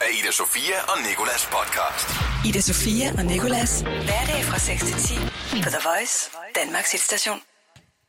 [0.00, 2.08] af Ida Sofia og Nikolas podcast.
[2.48, 3.80] Ida Sofia og Nikolas.
[3.80, 5.14] Hverdag fra 6 til 10
[5.64, 7.38] på The Voice, Danmarks hitstation.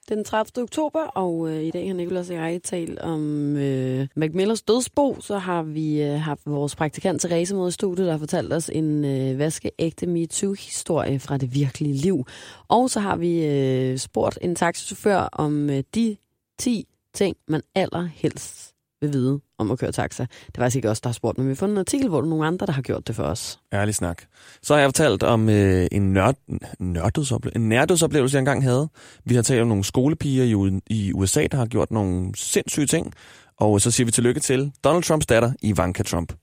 [0.09, 0.63] Den 30.
[0.63, 3.21] oktober, og øh, i dag har Nicolas og jeg talt om
[3.57, 5.17] øh, Macmillers dødsbo.
[5.21, 8.69] Så har vi øh, haft vores praktikant Therese med i studiet, der har fortalt os
[8.69, 12.25] en øh, vaskeægte MeToo-historie fra det virkelige liv.
[12.67, 16.17] Og så har vi øh, spurgt en taxichauffør om øh, de
[16.59, 18.70] 10 ting, man allerhelst
[19.01, 20.25] vil vide om at køre taxa.
[20.47, 22.25] Det var ikke også der har spurgt, men vi har fundet en artikel, hvor der
[22.25, 23.59] er nogle andre, der har gjort det for os.
[23.73, 24.21] Ærlig snak.
[24.63, 26.35] Så har jeg fortalt om øh, en, nørd,
[26.81, 28.89] nørdødsople- en nærdødsoplevelse, jeg engang havde.
[29.25, 33.13] Vi har talt om nogle skolepiger i, i USA, der har gjort nogle sindssyge ting.
[33.59, 36.33] Og så siger vi tillykke til Donald Trumps datter, Ivanka Trump.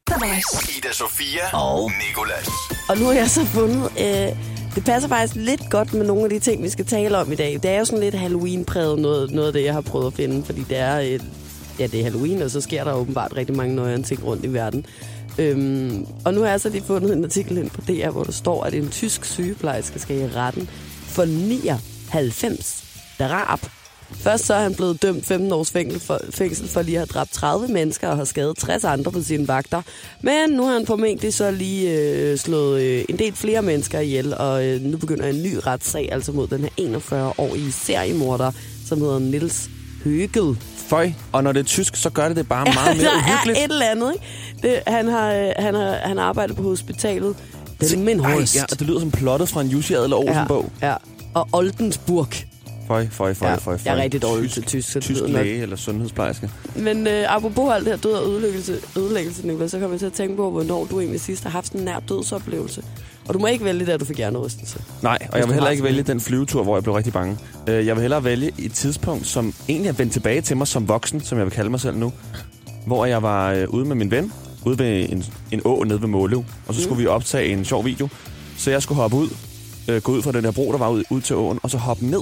[0.78, 2.48] Ida Sofia og Nikolas.
[2.88, 3.90] Og nu har jeg så fundet...
[4.00, 4.38] Øh,
[4.74, 7.34] det passer faktisk lidt godt med nogle af de ting, vi skal tale om i
[7.34, 7.52] dag.
[7.52, 10.44] Det er jo sådan lidt Halloween-præget noget, noget af det, jeg har prøvet at finde,
[10.44, 11.20] fordi det er, øh,
[11.78, 14.52] ja, det er Halloween, og så sker der åbenbart rigtig mange nøjere ting rundt i
[14.52, 14.86] verden.
[15.38, 18.32] Øhm, og nu har jeg så lige fundet en artikel ind på DR, hvor der
[18.32, 20.68] står, at en tysk sygeplejerske skal i retten
[21.06, 22.84] for 99
[23.18, 23.60] drab.
[24.12, 27.06] Først så er han blevet dømt 15 års fængsel for, fængsel for lige at have
[27.06, 29.82] dræbt 30 mennesker og har skadet 60 andre på sine vagter.
[30.22, 34.34] Men nu har han formentlig så lige øh, slået øh, en del flere mennesker ihjel,
[34.38, 38.52] og øh, nu begynder en ny retssag, altså mod den her 41-årige seriemorder,
[38.86, 39.70] som hedder Nils
[40.04, 40.56] Høgel.
[40.88, 43.58] Føj, og når det er tysk, så gør det det bare meget mere der uhyggeligt.
[43.58, 44.24] er et eller andet, ikke?
[44.62, 47.36] Det, han, har, øh, han, har, han har arbejdet på hospitalet.
[47.80, 50.70] Den min Ej, ja, det lyder som plottet fra en Jussi Adler Olsen-bog.
[50.82, 50.94] ja, ja.
[51.34, 52.28] Og Oldensburg.
[52.88, 53.78] Føj, føj, føj, Ja, føj, føj.
[53.84, 56.50] jeg er rigtig dårlig til tysk, så Tysk lyder nok- læge eller sundhedsplejerske.
[56.76, 60.06] Men øh, apropos alt det her død og ødelæggelse, ødelæggelse Nicolás, så kommer jeg til
[60.06, 62.82] at tænke på, hvornår du egentlig sidst har haft en nær dødsoplevelse.
[63.28, 64.78] Og du må ikke vælge det, at du fik hjernerystelse.
[65.02, 67.36] Nej, og jeg vil heller ikke vælge den flyvetur, hvor jeg blev rigtig bange.
[67.68, 70.88] Øh, Jeg vil hellere vælge et tidspunkt, som egentlig er vendt tilbage til mig som
[70.88, 72.12] voksen, som jeg vil kalde mig selv nu.
[72.86, 74.32] Hvor jeg var øh, ude med min ven,
[74.64, 77.84] ude ved en, en å nede ved Måløv, og så skulle vi optage en sjov
[77.84, 78.08] video.
[78.56, 79.28] Så jeg skulle hoppe ud,
[79.88, 81.78] øh, gå ud fra den der bro, der var ud, ud til åen, og så
[81.78, 82.20] hoppe ned.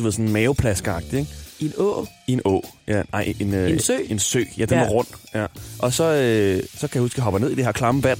[0.00, 1.30] Du ved, sådan maveplaskeagtigt, ikke?
[1.60, 2.06] I en å.
[2.26, 2.62] I en å.
[2.88, 3.92] Ja, nej, en, øh, En sø?
[4.08, 4.84] En sø, ja, den Ja.
[4.84, 5.06] var rund.
[5.34, 5.46] Ja.
[5.78, 8.02] Og så, øh, så kan jeg huske, at jeg hopper ned i det her klamme
[8.02, 8.18] vand,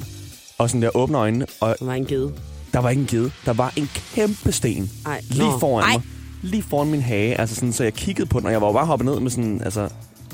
[0.59, 2.33] og sådan der åbner øjnene, og Der var en gede.
[2.73, 3.31] der var ikke en gede.
[3.47, 5.59] Der var en kæmpe sten Ej, lige nå.
[5.59, 5.93] foran Ej.
[5.93, 6.03] mig.
[6.43, 7.41] Lige foran min hage.
[7.41, 9.31] Altså sådan, så jeg kiggede på den, og jeg var jo bare hoppet ned med
[9.31, 9.61] sådan...
[9.65, 9.89] Altså,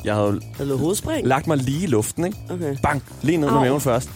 [0.05, 1.27] jeg havde lå hovedspring.
[1.27, 2.39] lagt mig lige i luften, ikke?
[2.51, 2.77] Okay.
[2.83, 3.03] Bang!
[3.23, 3.61] Lige ned med Au.
[3.65, 4.11] maven først.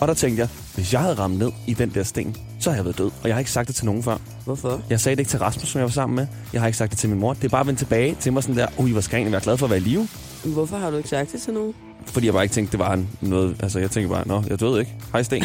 [0.00, 2.36] Og der tænkte jeg, hvis jeg havde ramt ned i den der sten,
[2.68, 3.10] så havde jeg været død.
[3.22, 4.16] Og jeg har ikke sagt det til nogen før.
[4.44, 4.82] Hvorfor?
[4.90, 6.26] Jeg sagde det ikke til Rasmus, som jeg var sammen med.
[6.52, 7.32] Jeg har ikke sagt det til min mor.
[7.34, 9.40] Det er bare vendt tilbage til mig sådan der, ui, hvor skal jeg egentlig være
[9.40, 10.08] glad for at være i live?
[10.44, 11.74] Hvorfor har du ikke sagt det til nogen?
[12.06, 13.56] Fordi jeg bare ikke tænkte, det var en- noget...
[13.60, 14.92] Altså, jeg tænkte bare, nå, jeg døde ikke.
[15.12, 15.44] Hej, sten.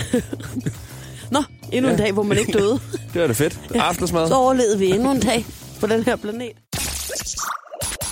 [1.31, 2.03] Nå, endnu en Ja.
[2.03, 2.79] dag, hvor man ikke døde.
[3.13, 3.59] det var det fedt.
[3.75, 4.27] Aftensmad.
[4.27, 5.45] Så overlevede vi endnu en dag
[5.79, 6.51] på den her planet.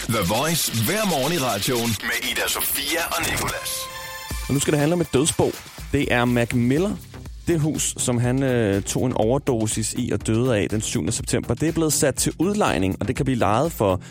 [0.09, 3.71] The Voice hver morgen i radioen med Ida Sofia og Nikolas.
[4.47, 5.51] Og nu skal det handle om et dødsbo.
[5.91, 6.91] Det er Mac Miller.
[7.47, 11.12] Det hus, som han øh, tog en overdosis i og døde af den 7.
[11.12, 14.02] september, det er blevet sat til udlejning, og det kan blive lejet for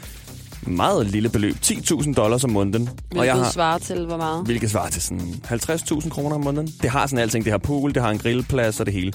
[0.63, 1.55] et meget lille beløb.
[1.65, 2.89] 10.000 dollars om måneden.
[2.89, 4.45] og Hvilket jeg har, svarer til, hvor meget?
[4.45, 6.69] hvilket svarer til sådan 50.000 kroner om måneden.
[6.83, 7.45] Det har sådan alting.
[7.45, 9.13] Det har pool, det har en grillplads og det hele.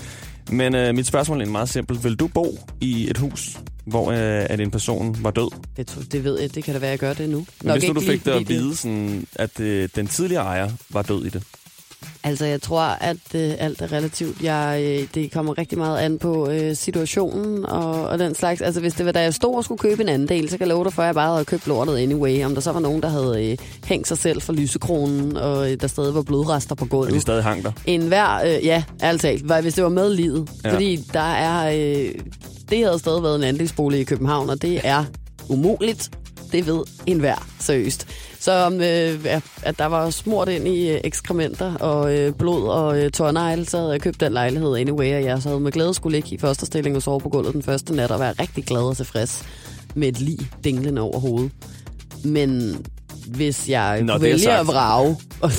[0.52, 2.04] Men øh, mit spørgsmål er meget simpelt.
[2.04, 4.18] Vil du bo i et hus, hvor øh,
[4.50, 5.50] at en person var død?
[5.78, 7.46] Det, tror- det ved jeg, det kan da være, jeg gør det nu.
[7.64, 11.02] Men hvis nu du fik det at vide, sådan, at øh, den tidligere ejer var
[11.02, 11.44] død i det.
[12.26, 14.42] Altså, jeg tror, at øh, alt er relativt.
[14.44, 18.62] Jeg, øh, det kommer rigtig meget an på øh, situationen og, og den slags.
[18.62, 20.68] Altså, hvis det var, da jeg stod og skulle købe en anden del, så kan
[20.68, 22.46] jeg love dig for, at jeg bare havde købt lortet anyway.
[22.46, 25.78] Om der så var nogen, der havde øh, hængt sig selv fra lysekronen, og øh,
[25.82, 27.14] der stadig var blodrester på Og gulvet.
[27.14, 27.72] de stadig hang der.
[27.86, 28.84] En hver, øh, ja,
[29.44, 30.50] var- hvis det var med livet.
[30.64, 30.74] Ja.
[30.74, 32.12] Fordi der er, øh,
[32.70, 35.04] det havde stadig været en andelsbolig i København, og det er
[35.50, 36.10] umuligt.
[36.56, 38.08] Det ved enhver, seriøst.
[38.40, 43.00] Så øh, ja, at der var smurt ind i øh, ekskrementer og øh, blod og
[43.00, 45.94] øh, tårnegle, så havde jeg købt den lejlighed anyway, og jeg så havde med glæde
[45.94, 48.66] skulle ligge i første stilling og sove på gulvet den første nat og være rigtig
[48.66, 49.46] glad og tilfreds
[49.96, 51.52] med et lig dinglende over hovedet.
[52.24, 52.78] Men
[53.28, 55.52] hvis jeg Nå, er vælger at vrage, og,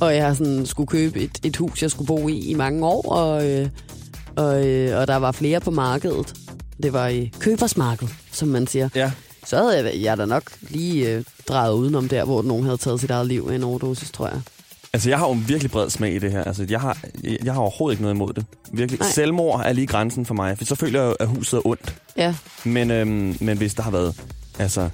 [0.00, 3.12] og jeg sådan skulle købe et, et hus, jeg skulle bo i i mange år,
[3.12, 3.68] og, øh,
[4.36, 6.34] og, øh, og der var flere på markedet.
[6.82, 8.88] Det var i købersmarkedet, som man siger.
[8.94, 9.12] Ja.
[9.46, 13.00] Så havde jeg, jeg da nok lige øh, drejet udenom der, hvor nogen havde taget
[13.00, 14.40] sit eget liv af en overdosis, tror jeg.
[14.92, 16.44] Altså, jeg har jo virkelig bred smag i det her.
[16.44, 16.98] Altså, jeg har,
[17.44, 18.44] jeg har overhovedet ikke noget imod det.
[18.72, 19.00] Virkelig.
[19.00, 19.10] Nej.
[19.10, 21.94] Selvmord er lige grænsen for mig, for så føler jeg, at huset er ondt.
[22.16, 22.34] Ja,
[22.64, 24.20] Men, øhm, men hvis der har været,
[24.58, 24.88] altså,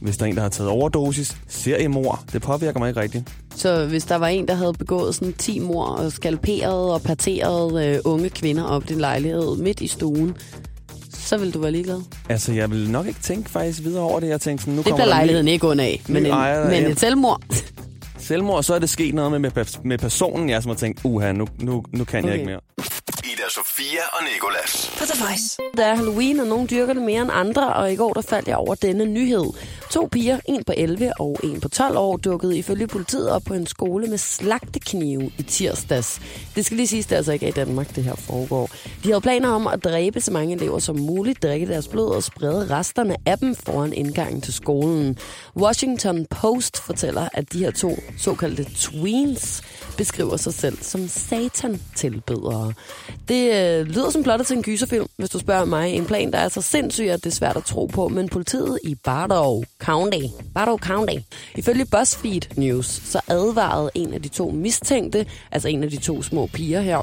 [0.00, 3.32] hvis der er en, der har taget overdosis, seriemord, det påvirker mig ikke rigtigt.
[3.56, 7.86] så hvis der var en, der havde begået sådan 10 mor og skalperet og parteret
[7.86, 10.36] øh, unge kvinder op i din lejlighed midt i stuen,
[11.30, 12.00] så ville du være ligeglad.
[12.28, 14.28] Altså, jeg vil nok ikke tænke faktisk videre over det.
[14.28, 16.86] Jeg tænkte sådan, nu Det kommer bliver lejligheden ikke under af, men, en, ejer men
[16.86, 17.42] et selvmord.
[18.18, 21.32] selvmord, så er det sket noget med, med, med personen, jeg som har tænkt, uha,
[21.32, 22.34] nu, nu, nu kan jeg Okay.
[22.34, 22.60] ikke mere.
[23.24, 23.42] Ida
[23.80, 24.90] Sofia og Nikolas.
[24.90, 25.58] For The Voice.
[25.76, 28.48] Der er Halloween, og nogle dyrker det mere end andre, og i går der faldt
[28.48, 29.44] jeg over denne nyhed.
[29.90, 33.54] To piger, en på 11 og en på 12 år, dukkede ifølge politiet op på
[33.54, 36.20] en skole med slagteknive i tirsdags.
[36.54, 38.70] Det skal lige siges, det er altså ikke i Danmark, det her foregår.
[39.04, 42.22] De havde planer om at dræbe så mange elever som muligt, drikke deres blod og
[42.22, 45.18] sprede resterne af dem foran indgangen til skolen.
[45.56, 49.62] Washington Post fortæller, at de her to såkaldte tweens
[49.96, 52.72] beskriver sig selv som satan-tilbedere.
[53.28, 55.92] Det øh, øh, lyder som plottet til en gyserfilm, hvis du spørger mig.
[55.92, 58.08] En plan, der er så sindssyg, at det er svært at tro på.
[58.08, 60.24] Men politiet i Bardow County,
[60.54, 61.14] Bardow County,
[61.56, 66.22] ifølge BuzzFeed News, så advarede en af de to mistænkte, altså en af de to
[66.22, 67.02] små piger her,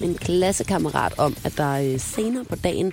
[0.00, 2.92] en klassekammerat om, at der øh, senere på dagen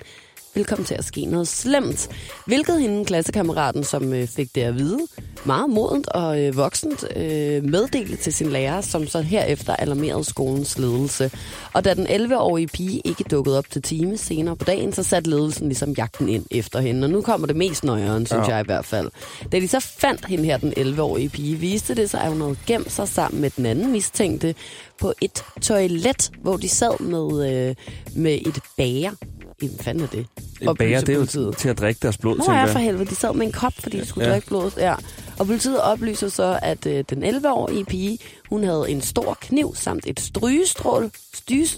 [0.54, 2.08] vil komme til at ske noget slemt.
[2.46, 4.98] Hvilket hende klassekammeraten, som øh, fik det at vide,
[5.44, 10.78] meget modent og øh, voksent øh, meddelte til sin lærer, som så herefter alarmerede skolens
[10.78, 11.30] ledelse.
[11.72, 15.30] Og da den 11-årige pige ikke dukkede op til time senere på dagen, så satte
[15.30, 17.04] ledelsen ligesom jagten ind efter hende.
[17.04, 18.54] Og nu kommer det mest nøjeren, synes ja.
[18.54, 19.10] jeg i hvert fald.
[19.52, 22.56] Da de så fandt hende her, den 11-årige pige, viste det sig, at hun havde
[22.66, 24.54] gemt sig sammen med den anden mistænkte
[25.00, 27.74] på et toilet, hvor de sad med, øh,
[28.14, 29.10] med et bager.
[29.58, 30.26] Hvad fanden er det?
[30.60, 32.68] Et bager, det er jo til at drikke deres blod, Nå tænker jeg.
[32.68, 33.10] for helvede.
[33.10, 34.32] De sad med en kop, fordi de skulle ja.
[34.32, 34.76] drikke blodet.
[34.76, 34.94] Ja.
[35.40, 38.18] Og politiet oplyser så, at øh, den 11-årige pige,
[38.50, 41.10] hun havde en stor kniv samt et strygestrål,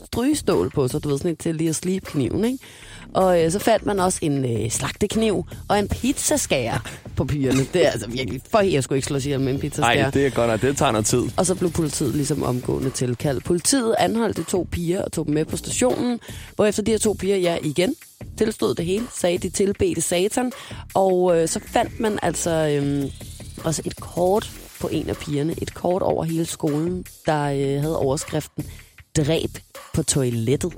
[0.05, 1.05] strygestål på sig.
[1.05, 2.59] Du ved, sådan et til lige at slibe kniven, ikke?
[3.15, 6.79] Og øh, så fandt man også en øh, slagtekniv og en pizzaskærer
[7.17, 7.67] på pigerne.
[7.73, 8.41] Det er altså virkelig...
[8.51, 10.03] For jeg skulle ikke slå sig med en pizzaskærer.
[10.03, 10.63] Nej, det er godt nok.
[10.63, 11.23] Det tager noget tid.
[11.37, 13.45] Og så blev politiet ligesom omgående tilkaldt.
[13.45, 16.21] Politiet anholdt de to piger og tog dem med på stationen,
[16.57, 17.95] hvor efter de her to piger, ja igen,
[18.39, 20.53] tilstod det hele, sagde de tilbedte satan.
[20.95, 23.11] Og øh, så fandt man altså øh,
[23.65, 24.51] også et kort
[24.81, 28.65] på en af pigerne, et kort over hele skolen, der øh, havde overskriften
[29.17, 29.51] Dræb
[29.95, 30.73] på toilettet.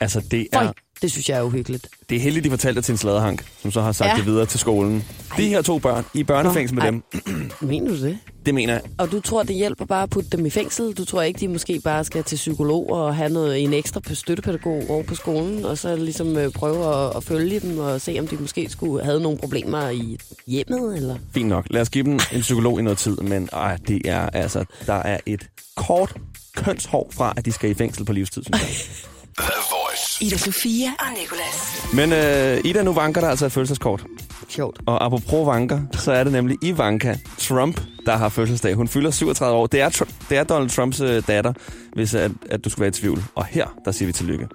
[0.00, 0.72] Altså, det Føj, er,
[1.02, 1.88] det synes jeg er uhyggeligt.
[2.08, 4.16] det er heldigt, de fortalte det til en sladerhank, som så har sagt Ja.
[4.16, 5.04] det videre til skolen.
[5.36, 6.90] De her to børn, i børnefængsel med Ej.
[6.90, 7.02] dem,
[7.60, 8.18] Mener du det?
[8.46, 10.92] Det mener jeg, Og du tror, det hjælper bare at putte dem i fængsel?
[10.92, 14.82] Du tror ikke, de måske bare skal til psykolog og have noget, en ekstra støttepædagog
[14.88, 18.26] over på skolen, og så ligesom øh, prøve at, at følge dem og se, om
[18.28, 20.96] de måske skulle have nogle problemer i hjemmet?
[20.96, 21.16] Eller?
[21.34, 21.66] fint nok.
[21.70, 24.94] Lad os give dem en psykolog i noget tid, men ej, det er altså, der
[24.94, 25.46] er et
[25.76, 26.14] kort
[26.56, 28.68] kønshår fra, at de skal i fængsel på livstid, synes jeg.
[29.38, 30.24] The Voice.
[30.24, 31.86] Ida Sofia og Nicolas.
[31.94, 34.04] Men øh, Ida, nu vanker der altså et fødselskort.
[34.48, 34.78] Sjovt.
[34.86, 38.74] Og apropos vanker, så er det nemlig Ivanka Trump, der har fødselsdag.
[38.74, 39.66] Hun fylder 37 år.
[39.66, 41.52] Det er, Tr- det er Donald Trumps øh, datter,
[41.94, 43.24] hvis at, at du skulle være i tvivl.
[43.34, 44.48] Og her, der siger vi tillykke.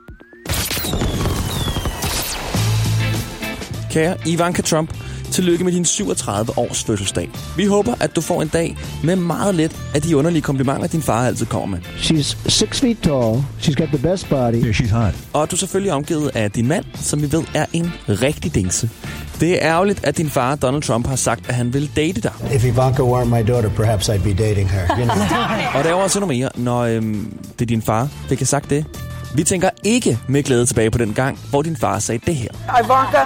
[3.91, 4.93] Kære Ivanka Trump,
[5.31, 7.29] tillykke med din 37 års fødselsdag.
[7.57, 11.01] Vi håber, at du får en dag med meget lidt af de underlige komplimenter, din
[11.01, 11.79] far altid kommer med.
[11.97, 13.43] She's six feet tall.
[13.61, 14.53] She's got the best body.
[14.63, 15.13] Yeah, she's hot.
[15.33, 18.89] Og du selvfølgelig er omgivet af din mand, som vi ved er en rigtig dingse.
[19.39, 22.31] Det er ærgerligt, at din far, Donald Trump, har sagt, at han vil date dig.
[22.53, 24.97] If Ivanka weren't my daughter, perhaps I'd be dating her.
[24.97, 25.15] You know.
[25.75, 28.69] Og der er også endnu mere, når øhm, det er din far, fik jeg sagt
[28.69, 28.85] det.
[29.35, 32.49] Vi tænker ikke med glæde tilbage på den gang, hvor din far sagde det her.
[32.83, 33.17] Ivanka,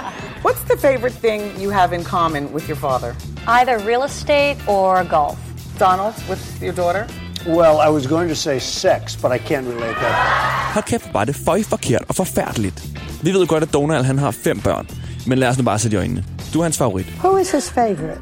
[0.44, 3.14] what's the favorite thing you have in common with your father?
[3.60, 5.38] Either real estate or golf.
[5.80, 7.04] Donald, with your daughter?
[7.46, 10.14] well, I was going to say sex, but I can't relate that.
[10.74, 12.82] Hold kæft, var det føj forkert og forfærdeligt.
[13.22, 14.88] Vi ved jo godt, at Donald han har fem børn.
[15.26, 16.24] Men lad os nu bare sætte i øjnene.
[16.54, 17.06] Du er hans favorit.
[17.24, 18.20] Who is his favorite?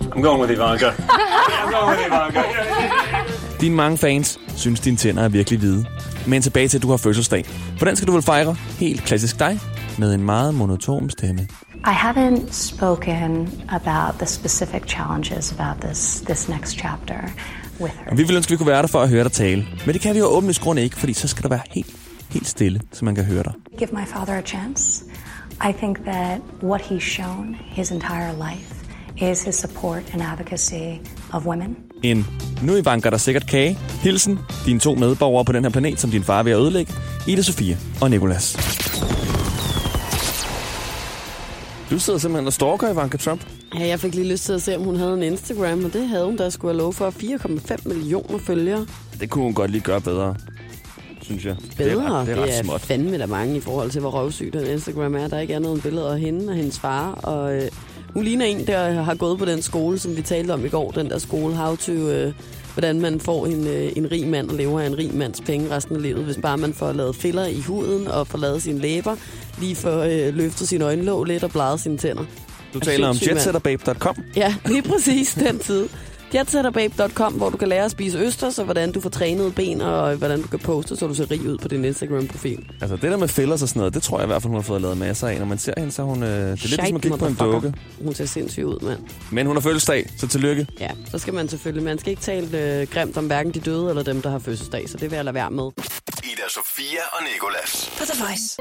[0.00, 0.86] I'm going with Ivanka.
[0.90, 2.42] I'm going with Ivanka.
[3.60, 5.84] Dine mange fans synes, dine tænder er virkelig hvide.
[6.26, 7.44] Men tilbage til, at du har fødselsdag.
[7.78, 9.60] For den skal du vel fejre, helt klassisk dig,
[9.98, 11.48] med en meget monoton stemme.
[11.86, 17.16] I haven't spoken about the specific challenges about this this next chapter
[17.80, 18.10] with her.
[18.10, 19.66] Og vi ville ønske, at vi kunne være der for at høre dig tale.
[19.86, 21.96] Men det kan vi jo åbne grund ikke, fordi så skal der være helt,
[22.30, 23.52] helt stille, så man kan høre dig.
[23.78, 25.03] Give my father a chance.
[25.62, 28.74] I think that what he's shown his entire life
[29.30, 31.00] is his support and advocacy
[31.32, 31.76] of women.
[32.02, 32.26] En
[32.62, 33.78] nu i vanker der sikkert kage.
[34.02, 36.92] Hilsen, dine to medborgere på den her planet, som din far er ved at ødelægge.
[37.28, 38.56] Ida Sofie og Nikolas.
[41.90, 43.40] Du sidder simpelthen og stalker Ivanka Trump.
[43.78, 46.08] Ja, jeg fik lige lyst til at se, om hun havde en Instagram, og det
[46.08, 48.86] havde hun, der skulle have lov for 4,5 millioner følgere.
[49.20, 50.34] Det kunne hun godt lige gøre bedre,
[51.24, 51.56] synes jeg.
[51.76, 51.90] Bedre.
[51.90, 52.80] Det er ret, det er det er småt.
[52.80, 55.28] fandme der mange i forhold til, hvor røvsyg den Instagram er.
[55.28, 57.12] Der er ikke andet end billeder af hende og hendes far.
[57.12, 57.70] Og øh,
[58.14, 60.90] hun ligner en, der har gået på den skole, som vi talte om i går.
[60.90, 61.92] Den der skole, how to...
[61.92, 62.32] Øh,
[62.74, 65.70] hvordan man får en, øh, en rig mand og lever af en rig mands penge
[65.70, 68.78] resten af livet, hvis bare man får lavet filler i huden og får lavet sine
[68.78, 69.16] læber,
[69.60, 72.24] lige får øh, løftet sine øjenlåg lidt og bladet sine tænder.
[72.74, 74.16] Du taler om jetsetterbabe.com.
[74.36, 75.88] Ja, lige præcis den tid.
[76.34, 80.14] Jetsetterbabe.com, hvor du kan lære at spise østers, og hvordan du får trænet ben, og
[80.14, 82.66] hvordan du kan poste, så du ser rig ud på din Instagram-profil.
[82.80, 84.56] Altså, det der med fillers og sådan noget, det tror jeg i hvert fald, hun
[84.56, 85.38] har fået lavet masser af.
[85.38, 86.22] Når man ser hende, så er hun...
[86.22, 87.74] Øh, det er lidt ligesom at kigge på en dukke.
[88.04, 89.00] Hun ser sindssyg ud, mand.
[89.30, 90.66] Men hun har fødselsdag, så tillykke.
[90.80, 91.84] Ja, så skal man selvfølgelig...
[91.84, 94.88] Man skal ikke tale øh, grimt om hverken de døde eller dem, der har fødselsdag,
[94.88, 95.70] så det vil jeg lade være med.
[96.24, 97.92] Ida Sofia og Nikolas.
[97.98, 98.56] På The Voice.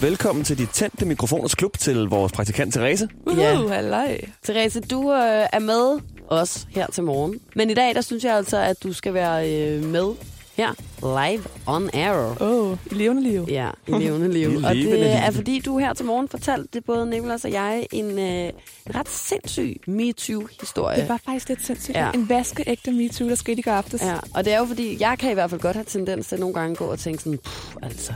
[0.00, 3.08] Velkommen til dit tændte mikrofoners klub til vores praktikant Therese.
[3.36, 3.60] Ja.
[3.60, 4.18] Uh, halløj.
[4.44, 6.00] Therese, du øh, er med
[6.30, 7.40] os her til morgen.
[7.56, 10.14] Men i dag, der synes jeg altså, at du skal være øh, med
[10.54, 12.42] her live on air.
[12.42, 13.46] Åh, oh, i levende liv.
[13.48, 14.50] Ja, i levende liv.
[14.60, 17.86] I og det er fordi, du her til morgen fortalte det både Nicolas og jeg
[17.92, 18.52] en, øh, en
[18.94, 21.00] ret sindssyg MeToo-historie.
[21.00, 21.96] Det var faktisk lidt sindssygt.
[21.96, 22.10] Ja.
[22.14, 24.02] En vaskeægte MeToo, der skete i går aftes.
[24.02, 26.40] Ja, og det er jo fordi, jeg kan i hvert fald godt have tendens til
[26.40, 28.12] nogle gange gå og tænke sådan, "Pff, altså,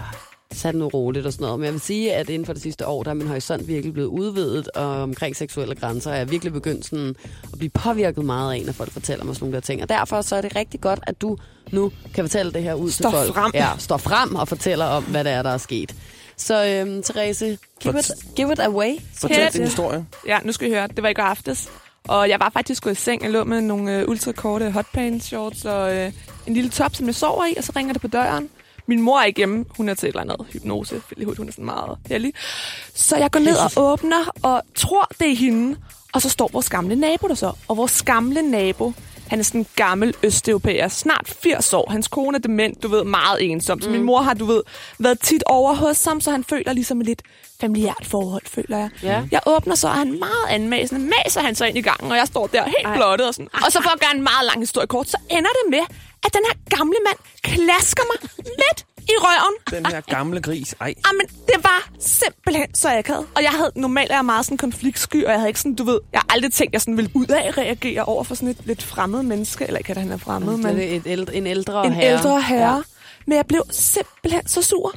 [0.55, 1.59] tag det nu roligt og sådan noget.
[1.61, 3.93] Men jeg vil sige, at inden for det sidste år, der er min horisont virkelig
[3.93, 7.15] blevet udvidet, og omkring seksuelle grænser er jeg virkelig begyndt sådan
[7.53, 9.83] at blive påvirket meget af, når folk fortæller mig sådan nogle der ting.
[9.83, 11.37] Og derfor så er det rigtig godt, at du
[11.73, 13.35] nu kan fortælle det her ud Står til folk.
[13.35, 13.51] frem.
[13.55, 15.95] Ja, står frem og fortæller om, hvad det er, der er sket.
[16.37, 18.91] Så øhm, Therese, give it, give it away.
[19.15, 20.07] Fortæl din historie.
[20.27, 20.87] Ja, nu skal I høre.
[20.89, 21.69] Det var i går aftes.
[22.09, 23.23] Og jeg var faktisk gået i seng.
[23.23, 26.13] Jeg lå med nogle øh, ultrakorte hotpants shorts og øh,
[26.47, 27.55] en lille top, som jeg sover i.
[27.59, 28.49] Og så ringer det på døren.
[28.87, 29.65] Min mor er ikke hjemme.
[29.77, 31.03] Hun er til et eller andet hypnose.
[31.09, 32.33] Fordi hun er sådan meget heldig.
[32.95, 35.77] Så jeg går ned og åbner og tror, det er hende.
[36.13, 37.53] Og så står vores gamle nabo der så.
[37.69, 38.93] Og vores gamle nabo,
[39.29, 41.91] han er sådan en gammel østeuropæer, snart 80 år.
[41.91, 43.81] Hans kone er dement, du ved, meget ensom.
[43.81, 44.63] Så min mor har, du ved,
[44.99, 47.23] været tit over hos ham, så han føler ligesom et lidt
[47.61, 48.91] familiært forhold, føler jeg.
[49.03, 49.23] Ja.
[49.31, 51.11] Jeg åbner så, og han er meget anmæsende.
[51.25, 52.97] Maser han så ind i gangen, og jeg står der helt Ej.
[52.97, 53.29] blottet.
[53.29, 53.49] Og, sådan.
[53.53, 56.31] og så for at gøre en meget lang historie kort, så ender det med, at
[56.35, 59.83] den her gamle mand klasker mig midt i røven.
[59.83, 60.75] Den her gamle gris.
[60.81, 63.27] Ej, Jamen, det var simpelthen så akavet.
[63.37, 65.85] Og jeg havde normalt er jeg meget sådan konfliktsky, og jeg havde ikke sådan, du
[65.85, 68.49] ved, jeg har aldrig tænkt, at jeg sådan ville ud af reagere over for sådan
[68.49, 69.67] et lidt fremmed menneske.
[69.67, 72.13] Eller ikke, at han er fremmed, men Det er et ældre, en ældre en herre.
[72.13, 72.77] ældre herre.
[72.77, 72.83] Ja.
[73.27, 74.95] Men jeg blev simpelthen så sur.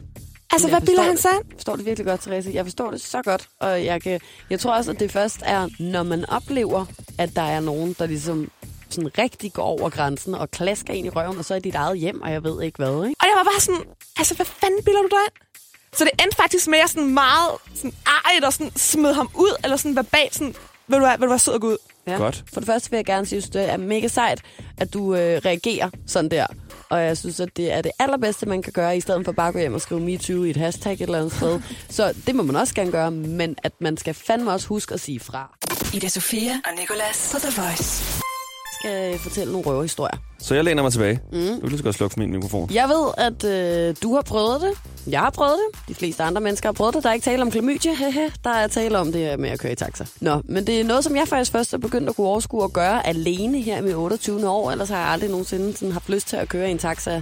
[0.54, 1.30] Altså, Jeg hvad bilder han sig.
[1.32, 2.52] Jeg forstår det virkelig godt, Therese.
[2.54, 3.48] Jeg forstår det så godt.
[3.62, 4.20] Og jeg, kan,
[4.50, 6.86] jeg tror også, at det først er, når man oplever,
[7.18, 8.52] at der er nogen, der ligesom
[8.90, 12.00] sådan rigtig går over grænsen og klasker ind i røven, og så er dit eget
[12.00, 13.16] hjem, og jeg ved ikke hvad, ikke?
[13.20, 13.82] Og jeg var bare sådan,
[14.18, 15.48] altså, hvad fanden bilder du dig ind?
[15.94, 19.30] Så det endte faktisk med, at jeg sådan meget sådan, ej, og sådan smed ham
[19.36, 20.56] ud, eller sådan verbalt sådan,
[20.88, 21.78] vil du være, vil du være sød og gå ud?
[22.08, 22.18] Ja.
[22.18, 22.44] Godt.
[22.54, 24.42] For det første vil jeg gerne sige, at det er mega sejt,
[24.78, 26.46] at du øh, reagerer sådan der.
[26.90, 29.48] Og jeg synes, at det er det allerbedste, man kan gøre, i stedet for bare
[29.48, 31.62] at gå hjem og skrive MeToo i et hashtag et eller andet sted.
[31.90, 35.00] Så det må man også gerne gøre, men at man skal fandme også huske at
[35.00, 35.58] sige fra.
[35.94, 38.27] Ida Sofia og Nicolas på The Voice.
[38.88, 40.18] Skal fortælle nogle røverhistorier.
[40.40, 41.20] Så jeg læner mig tilbage.
[41.32, 41.62] Mm.
[41.62, 42.70] Du vil så godt slukke for min mikrofon.
[42.74, 44.72] Jeg ved, at øh, du har prøvet det.
[45.12, 45.80] Jeg har prøvet det.
[45.90, 47.04] De fleste andre mennesker har prøvet det.
[47.04, 47.92] Der er ikke tale om klamydia.
[48.44, 50.06] Der er tale om det her med at køre i taxa.
[50.22, 52.74] Nå, men det er noget, som jeg faktisk først er begyndt at kunne overskue at
[52.74, 54.72] gøre alene her med 28 år.
[54.72, 57.22] Ellers har jeg aldrig nogensinde sådan haft lyst til at køre i en taxa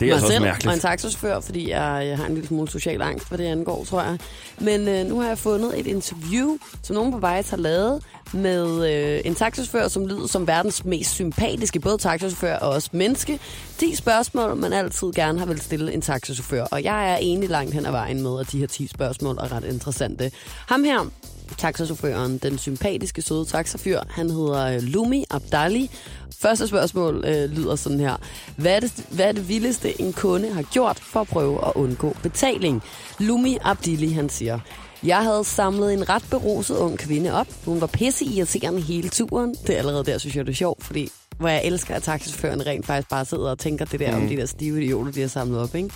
[0.00, 0.66] Det er mig altså også selv mærkeligt.
[0.66, 3.84] og en taxachauffør, fordi jeg, jeg har en lille smule social angst, hvad det angår,
[3.84, 4.18] tror jeg.
[4.60, 8.92] Men øh, nu har jeg fundet et interview, som nogen på Vejs har lavet med
[8.92, 13.38] øh, en taxachauffør, som lyder som verdens mest sympatiske, både taxachauffør og også menneske.
[13.78, 16.64] 10 spørgsmål, man altid gerne har vil stille en taxachauffør.
[16.64, 19.52] Og jeg er enig langt hen ad vejen med, at de her 10 spørgsmål er
[19.52, 20.30] ret interessante.
[20.66, 21.10] Ham her,
[21.58, 24.00] taxachaufføren, den sympatiske, søde taxafyr.
[24.08, 25.90] Han hedder øh, Lumi Abdali.
[26.38, 28.16] Første spørgsmål øh, lyder sådan her.
[28.56, 31.72] Hvad er, det, hvad er det vildeste, en kunde har gjort for at prøve at
[31.74, 32.82] undgå betaling?
[33.18, 34.58] Lumi Abdili, han siger,
[35.02, 37.46] jeg havde samlet en ret beruset ung kvinde op.
[37.64, 39.54] Hun var pisse irriterende hele turen.
[39.66, 42.66] Det er allerede der, synes jeg, det er sjovt, fordi hvor jeg elsker, at taxichaufføren
[42.66, 44.22] rent faktisk bare sidder og tænker det der mm.
[44.22, 45.74] om de der stive idioter, de har samlet op.
[45.74, 45.90] Ikke?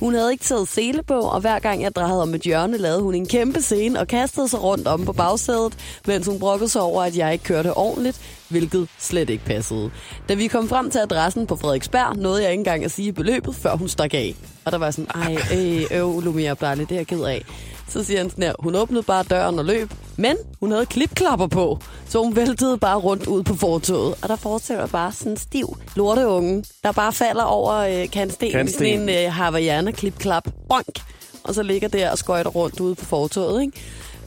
[0.00, 3.02] Hun havde ikke taget sele på, og hver gang jeg drejede om et hjørne, lavede
[3.02, 5.76] hun en kæmpe scene og kastede sig rundt om på bagsædet,
[6.06, 9.90] mens hun brokkede sig over, at jeg ikke kørte ordentligt, hvilket slet ikke passede.
[10.28, 13.54] Da vi kom frem til adressen på Frederiksberg, nåede jeg ikke engang at sige beløbet,
[13.54, 14.34] før hun stak af.
[14.64, 17.44] Og der var sådan, ej, øh, øv, Lumia Abdali, det er jeg ked af.
[17.90, 21.46] Så siger han sådan her, hun åbnede bare døren og løb, men hun havde klipklapper
[21.46, 21.78] på,
[22.08, 24.14] så hun væltede bare rundt ud på fortoget.
[24.22, 28.50] Og der fortsætter bare sådan en stiv lorteunge, der bare falder over øh, kantsten, i
[28.50, 28.78] Kantsten.
[28.78, 31.00] sådan en øh, Havaiana klipklap, bonk,
[31.44, 33.80] og så ligger der og skøjter rundt ude på fortoget, ikke?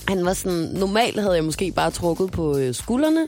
[0.07, 3.27] Han var sådan, normalt havde jeg måske bare trukket på øh, skuldrene,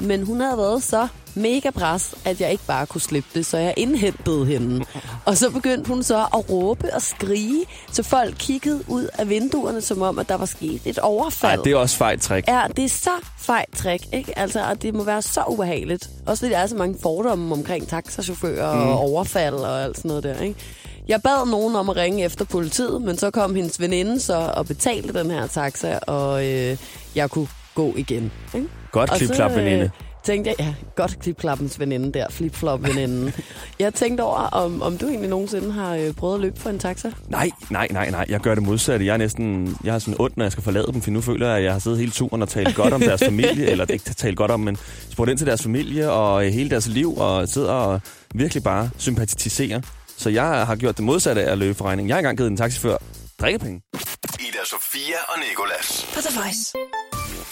[0.00, 3.58] men hun havde været så mega pres, at jeg ikke bare kunne slippe det, så
[3.58, 4.84] jeg indhentede hende.
[5.24, 9.80] Og så begyndte hun så at råbe og skrige, så folk kiggede ud af vinduerne,
[9.80, 11.64] som om, at der var sket et Ej, overfald.
[11.64, 12.48] det er også fejt trick.
[12.48, 14.38] Ja, det er så fejt trick, ikke?
[14.38, 16.10] Altså, og det må være så ubehageligt.
[16.26, 18.88] Også fordi der er så mange fordomme omkring taxachauffører mm.
[18.88, 20.60] og overfald og alt sådan noget der, ikke?
[21.08, 24.66] Jeg bad nogen om at ringe efter politiet, men så kom hendes veninde så og
[24.66, 26.76] betalte den her taxa, og øh,
[27.14, 28.32] jeg kunne gå igen.
[28.54, 28.68] Ikke?
[28.92, 29.90] Godt klipklap, veninde.
[30.24, 33.32] tænkte jeg, ja, godt klipklappens veninde der, flip-flop-veninden.
[33.78, 36.78] jeg tænkte over, om, om du egentlig nogensinde har øh, prøvet at løbe for en
[36.78, 37.10] taxa?
[37.28, 38.26] Nej, nej, nej, nej.
[38.28, 39.06] Jeg gør det modsatte.
[39.06, 41.48] Jeg er næsten, jeg har sådan ondt, når jeg skal forlade dem, for nu føler
[41.48, 44.04] jeg, at jeg har siddet hele turen og talt godt om deres familie, eller ikke
[44.04, 44.76] talt godt om, men
[45.10, 48.00] spurgt ind til deres familie og øh, hele deres liv, og sidder og
[48.34, 49.80] virkelig bare sympatiserer.
[50.16, 52.08] Så jeg har gjort det modsatte af at løbe for regning.
[52.08, 52.96] Jeg har engang givet en taxifør
[53.40, 53.80] drikkepenge.
[54.40, 56.06] Ida Sofia og Nikolas.
[56.14, 56.72] På The Voice.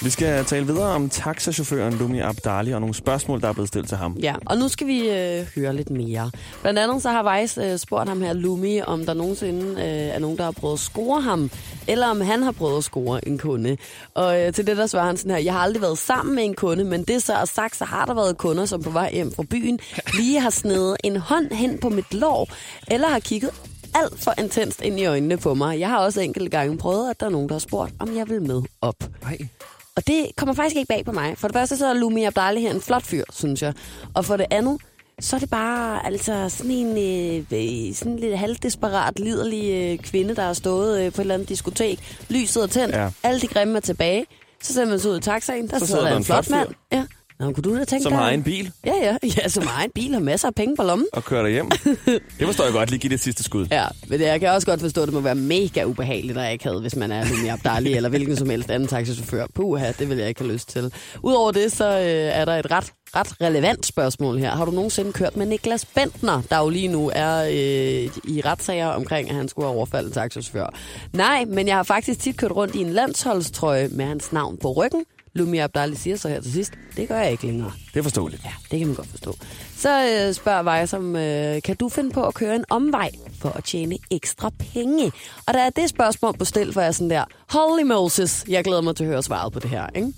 [0.02, 3.88] Vi skal tale videre om taxachaufføren Lumi Abdali og nogle spørgsmål, der er blevet stillet
[3.88, 4.16] til ham.
[4.22, 6.30] Ja, og nu skal vi øh, høre lidt mere.
[6.62, 10.18] Blandt andet så har Weiss øh, spurgt ham her, Lumi, om der nogensinde øh, er
[10.18, 11.50] nogen, der har prøvet at score ham,
[11.88, 13.76] eller om han har prøvet at score en kunde.
[14.14, 16.44] Og øh, til det der svarer han sådan her, jeg har aldrig været sammen med
[16.44, 19.10] en kunde, men det så er sagt, så har der været kunder, som på vej
[19.12, 19.78] hjem fra byen
[20.18, 22.48] lige har snedet en hånd hen på mit lår,
[22.90, 23.50] eller har kigget
[23.94, 25.80] alt for intenst ind i øjnene på mig.
[25.80, 28.28] Jeg har også enkelte gange prøvet, at der er nogen, der har spurgt, om jeg
[28.28, 28.94] vil med op.
[29.22, 29.38] Nej.
[30.00, 31.38] Og det kommer faktisk ikke bag på mig.
[31.38, 33.72] For det første så er Lumi Abdali her en flot fyr, synes jeg.
[34.14, 34.78] Og for det andet,
[35.20, 40.36] så er det bare altså sådan en øh, øh, sådan lidt halvdesperat, liderlig øh, kvinde,
[40.36, 41.98] der har stået øh, på et eller andet diskotek.
[42.30, 43.08] Lyset er tændt, Ja.
[43.22, 44.26] alle de grimme er tilbage.
[44.62, 46.68] Så sætter man sig ud i taxaen, der Så sidder der en flot fyr, mand.
[46.92, 47.04] Ja.
[47.40, 49.84] Nå, kunne du da tænke som dig- har en bil Ja, ja, ja, som har
[49.84, 51.06] en bil og masser af penge på lommen.
[51.12, 51.68] og kører dig hjem.
[52.38, 52.90] det forstår jeg godt.
[52.90, 53.66] Lige give det et sidste skud.
[53.70, 56.64] Ja, men jeg kan også godt forstå, at det må være mega ubehageligt, jeg ikke
[56.64, 59.46] havde, hvis man er Lumi Abdali eller hvilken som helst anden taxichauffør.
[59.54, 60.92] Puha, det vil jeg ikke have lyst til.
[61.22, 62.04] Udover det, så øh,
[62.40, 64.50] er der et ret, ret relevant spørgsmål her.
[64.50, 67.52] Har du nogensinde kørt med Niklas Bentner, der jo lige nu er øh,
[68.34, 70.74] i retssager omkring, at han skulle have overfaldet en taxichauffør?
[71.12, 74.72] Nej, men jeg har faktisk tit kørt rundt i en landsholdstrøje med hans navn på
[74.72, 75.04] ryggen.
[75.34, 77.72] Lumi Abdali siger så her til sidst, det gør jeg ikke længere.
[77.94, 78.44] Det er forståeligt.
[78.44, 79.34] Ja, det kan man godt forstå.
[79.76, 83.10] Så øh, spørger Vej som, øh, kan du finde på at køre en omvej
[83.40, 85.12] for at tjene ekstra penge?
[85.46, 88.64] Og der er det spørgsmål på stil, for jeg er sådan der, holy Moses, jeg
[88.64, 90.12] glæder mig til at høre svaret på det her, ikke?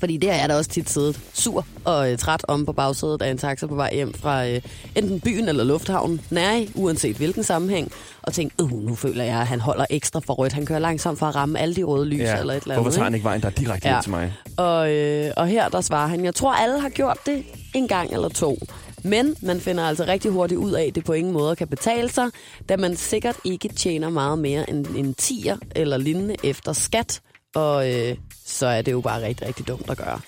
[0.00, 3.30] Fordi der er der også tit siddet sur og øh, træt om på bagsædet af
[3.30, 4.60] en taxa på vej hjem fra øh,
[4.96, 6.20] enten byen eller lufthavnen.
[6.30, 7.92] Nej, uanset hvilken sammenhæng.
[8.22, 10.52] Og tænkt, uh, nu føler jeg, at han holder ekstra for rødt.
[10.52, 12.38] Han kører langsomt for at ramme alle de røde lys Ja.
[12.38, 12.84] eller et eller andet.
[12.84, 13.24] Hvorfor tager han ikke?
[13.24, 13.88] vejen, der er direkte.
[13.88, 14.00] Ja.
[14.02, 14.32] til mig?
[14.56, 17.42] Og, øh, og her der svarer han, jeg tror alle har gjort det
[17.74, 18.58] en gang eller to.
[19.04, 22.08] Men man finder altså rigtig hurtigt ud af, at det på ingen måde kan betale
[22.10, 22.28] sig,
[22.68, 27.20] da man sikkert ikke tjener meget mere end en tier eller lignende efter skat.
[27.54, 30.20] Og øh, så er det jo bare rigtig, rigtig dumt at gøre.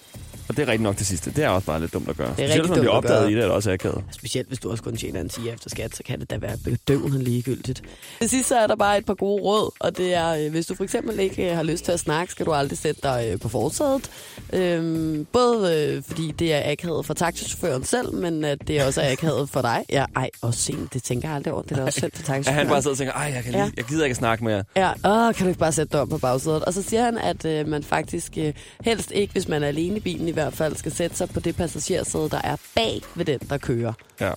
[0.50, 1.30] Og det er rigtig nok det sidste.
[1.30, 2.28] Det er også bare lidt dumt at gøre.
[2.28, 4.04] rigtig Specielt, hvis man bliver dumt at opdaget i det, er det også akavet.
[4.10, 6.56] Specielt hvis du også kun tjener en 10 efter skat, så kan det da være
[6.64, 7.82] bedøvende ligegyldigt.
[8.20, 10.66] Til sidst så er der bare et par gode råd, og det er, øh, hvis
[10.66, 13.28] du for eksempel ikke øh, har lyst til at snakke, skal du aldrig sætte dig
[13.32, 14.10] øh, på forsædet.
[14.52, 19.12] Øhm, både øh, fordi det er akavet for taxichaufføren selv, men at det også er
[19.12, 19.84] akavet for dig.
[19.90, 21.62] Ja, ej, og sent, det tænker jeg aldrig over.
[21.62, 22.68] Det er også selv for At han taxichaufføren.
[22.68, 23.70] bare sidder og tænker, ej, jeg, kan lige, Ja.
[23.76, 24.64] jeg gider ikke snakke mere.
[24.76, 24.90] Ja,
[25.28, 26.64] åh, kan du ikke bare sætte dig op på bagsædet?
[26.64, 28.52] Og så siger han, at øh, man faktisk øh,
[28.84, 31.40] helst ikke, hvis man er alene i bilen i hvert fald, skal sætte sig på
[31.40, 33.92] det passagersæde, der er bag ved den, der kører.
[34.20, 34.30] Ja.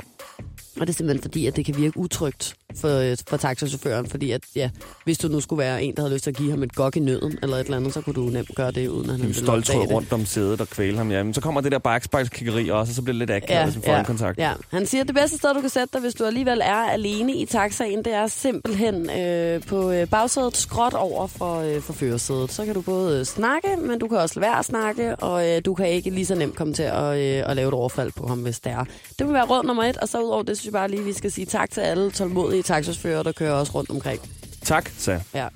[0.79, 4.41] Og det er simpelthen fordi, at det kan virke utrygt for, for taxachaufføren, fordi at,
[4.55, 4.69] ja,
[5.03, 6.95] hvis du nu skulle være en, der havde lyst til at give ham et gok
[6.95, 9.21] i nøden, eller et eller andet, så kunne du nemt gøre det, uden at han
[9.27, 11.11] ville stolt tråd rundt om sædet og kvæle ham.
[11.11, 13.63] Ja, men så kommer det der bakspejlskiggeri også, og så bliver det lidt akavet, Ja,
[13.65, 14.37] hvis man får ja, en kontakt.
[14.37, 14.53] ja.
[14.71, 17.33] Han siger, at det bedste sted, du kan sætte dig, hvis du alligevel er alene
[17.35, 22.51] i taxaen, det er simpelthen øh, på øh, bagsædet skråt over for, øh, for førersædet.
[22.51, 25.49] Så kan du både øh, snakke, men du kan også lade være at snakke, og
[25.49, 28.11] øh, du kan ikke lige så nemt komme til at, øh, at lave et overfald
[28.17, 28.85] på ham, hvis det er.
[29.19, 31.13] Det vil være råd nummer et, og så udover det, synes jeg bare lige, vi
[31.13, 34.21] skal sige tak til alle tålmodige taxachauffører, der kører også rundt omkring.
[34.63, 35.47] Tak, sagde Ja.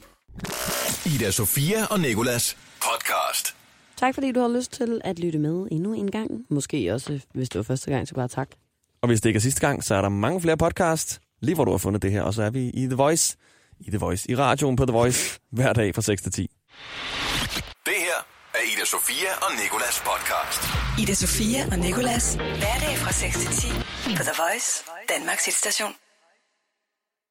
[1.05, 3.55] Ida Sofia og Nikolas podcast.
[3.97, 6.31] Tak fordi du har lyst til at lytte med endnu en gang.
[6.49, 8.47] Måske også, hvis det var første gang, så bare tak.
[9.01, 11.65] Og hvis det ikke er sidste gang, så er der mange flere podcast, lige hvor
[11.65, 12.21] du har fundet det her.
[12.21, 13.37] Og så er vi i The Voice,
[13.79, 16.41] i The Voice, i radioen på The Voice, hver dag fra 6 til 10.
[17.85, 18.17] Det her
[18.53, 20.61] er Ida Sofia og Nikolas podcast.
[21.01, 22.35] Ida Sofia og Nikolas.
[22.35, 23.67] Hverdag fra 6 til 10
[24.17, 24.83] på The Voice,
[25.17, 25.91] Danmarks hitstation.